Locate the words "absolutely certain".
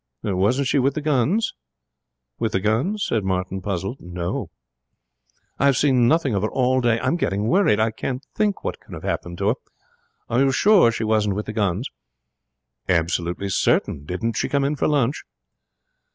12.89-14.03